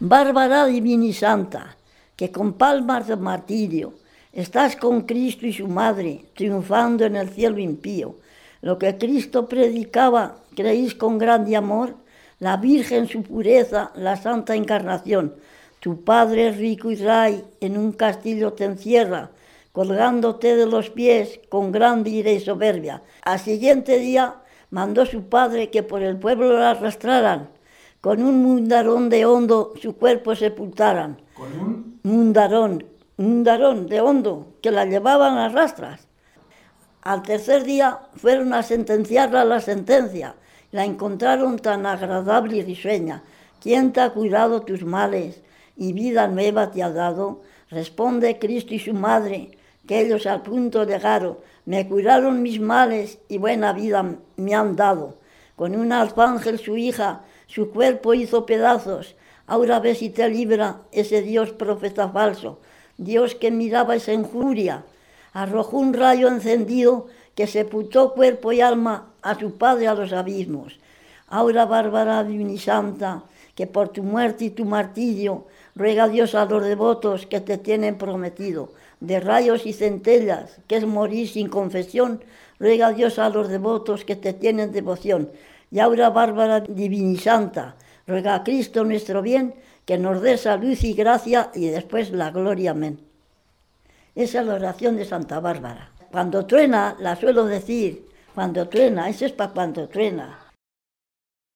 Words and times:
Bárbara 0.00 0.66
divina 0.66 1.04
y 1.04 1.12
santa, 1.12 1.76
que 2.16 2.32
con 2.32 2.54
palmas 2.54 3.06
de 3.06 3.14
martirio 3.14 3.94
estás 4.32 4.74
con 4.74 5.02
Cristo 5.02 5.46
y 5.46 5.52
su 5.52 5.68
madre, 5.68 6.24
triunfando 6.34 7.04
en 7.04 7.14
el 7.14 7.28
cielo 7.28 7.60
impío. 7.60 8.16
Lo 8.60 8.76
que 8.76 8.98
Cristo 8.98 9.48
predicaba, 9.48 10.34
creéis 10.56 10.96
con 10.96 11.16
grande 11.16 11.54
amor, 11.54 11.94
la 12.40 12.56
Virgen 12.56 13.06
su 13.06 13.22
pureza, 13.22 13.92
la 13.94 14.16
santa 14.16 14.56
encarnación. 14.56 15.36
Tu 15.78 16.02
Padre 16.02 16.50
rico 16.50 16.90
y 16.90 16.96
rey 16.96 17.44
en 17.60 17.78
un 17.78 17.92
castillo 17.92 18.52
te 18.52 18.64
encierra, 18.64 19.30
colgándote 19.70 20.56
de 20.56 20.66
los 20.66 20.90
pies 20.90 21.38
con 21.48 21.70
gran 21.70 22.04
ira 22.04 22.32
y 22.32 22.40
soberbia. 22.40 23.00
Al 23.22 23.38
siguiente 23.38 24.00
día 24.00 24.42
mandó 24.70 25.06
su 25.06 25.28
padre 25.28 25.70
que 25.70 25.84
por 25.84 26.02
el 26.02 26.16
pueblo 26.16 26.58
la 26.58 26.70
arrastraran, 26.70 27.53
con 28.04 28.22
un 28.22 28.42
mundarón 28.42 29.08
de 29.08 29.24
hondo 29.24 29.72
su 29.80 29.96
cuerpo 29.96 30.34
sepultaran. 30.34 31.16
¿Con 31.32 31.58
un? 31.58 32.00
Mundarón, 32.02 32.84
mundarón 33.16 33.86
de 33.86 34.02
hondo, 34.02 34.58
que 34.60 34.70
la 34.70 34.84
llevaban 34.84 35.38
a 35.38 35.48
rastras. 35.48 36.06
Al 37.00 37.22
tercer 37.22 37.64
día 37.64 38.00
fueron 38.16 38.52
a 38.52 38.62
sentenciarla 38.62 39.46
la 39.46 39.58
sentencia. 39.62 40.34
La 40.70 40.84
encontraron 40.84 41.58
tan 41.58 41.86
agradable 41.86 42.58
y 42.58 42.62
risueña. 42.62 43.22
¿Quién 43.58 43.90
te 43.94 44.02
ha 44.02 44.10
cuidado 44.10 44.60
tus 44.60 44.84
males 44.84 45.40
y 45.74 45.94
vida 45.94 46.28
nueva 46.28 46.70
te 46.70 46.82
ha 46.82 46.90
dado? 46.90 47.40
Responde 47.70 48.38
Cristo 48.38 48.74
y 48.74 48.80
su 48.80 48.92
madre, 48.92 49.56
que 49.86 50.02
ellos 50.02 50.26
al 50.26 50.42
punto 50.42 50.84
llegaron. 50.84 51.38
Me 51.64 51.88
curaron 51.88 52.42
mis 52.42 52.60
males 52.60 53.18
y 53.30 53.38
buena 53.38 53.72
vida 53.72 54.04
me 54.36 54.54
han 54.54 54.76
dado. 54.76 55.16
Con 55.56 55.74
un 55.74 55.90
arcángel 55.90 56.58
su 56.58 56.76
hija, 56.76 57.22
su 57.46 57.70
cuerpo 57.70 58.14
hizo 58.14 58.46
pedazos. 58.46 59.16
Ahora 59.46 59.80
ves 59.80 59.98
si 59.98 60.10
te 60.10 60.28
libra 60.28 60.80
ese 60.92 61.22
Dios 61.22 61.50
profeta 61.52 62.08
falso. 62.08 62.60
Dios 62.96 63.34
que 63.34 63.50
miraba 63.50 63.96
esa 63.96 64.12
injuria, 64.12 64.84
arrojó 65.32 65.78
un 65.78 65.92
rayo 65.92 66.28
encendido 66.28 67.08
que 67.34 67.46
sepultó 67.46 68.14
cuerpo 68.14 68.52
y 68.52 68.60
alma 68.60 69.10
a 69.22 69.38
su 69.38 69.58
padre 69.58 69.88
a 69.88 69.94
los 69.94 70.12
abismos. 70.12 70.78
Ahora, 71.26 71.64
Bárbara 71.64 72.22
Divina 72.22 72.52
y 72.52 72.58
Santa, 72.58 73.24
que 73.54 73.66
por 73.66 73.88
tu 73.88 74.02
muerte 74.02 74.46
y 74.46 74.50
tu 74.50 74.64
martirio 74.64 75.46
ruega 75.74 76.08
Dios 76.08 76.34
a 76.34 76.44
los 76.44 76.64
devotos 76.64 77.26
que 77.26 77.40
te 77.40 77.58
tienen 77.58 77.98
prometido, 77.98 78.72
de 79.00 79.20
rayos 79.20 79.66
y 79.66 79.72
centellas, 79.72 80.60
que 80.68 80.76
es 80.76 80.86
morir 80.86 81.28
sin 81.28 81.48
confesión, 81.48 82.22
ruega 82.58 82.92
Dios 82.92 83.18
a 83.18 83.28
los 83.28 83.48
devotos 83.48 84.04
que 84.04 84.16
te 84.16 84.32
tienen 84.32 84.72
devoción. 84.72 85.30
Y 85.74 85.80
ahora, 85.80 86.10
Bárbara 86.10 86.60
Divina 86.60 87.10
y 87.10 87.16
Santa, 87.16 87.74
ruega 88.06 88.36
a 88.36 88.44
Cristo 88.44 88.84
nuestro 88.84 89.22
bien, 89.22 89.56
que 89.84 89.98
nos 89.98 90.22
dé 90.22 90.36
salud 90.36 90.78
y 90.80 90.92
gracia 90.92 91.50
y 91.52 91.66
después 91.66 92.12
la 92.12 92.30
gloria. 92.30 92.70
Amén. 92.70 93.00
Esa 94.14 94.42
es 94.42 94.46
la 94.46 94.54
oración 94.54 94.94
de 94.94 95.04
Santa 95.04 95.40
Bárbara. 95.40 95.90
Cuando 96.12 96.46
truena, 96.46 96.94
la 97.00 97.16
suelo 97.16 97.44
decir, 97.46 98.06
cuando 98.36 98.68
truena, 98.68 99.08
eso 99.08 99.26
es 99.26 99.32
para 99.32 99.50
cuando 99.50 99.88
truena. 99.88 100.43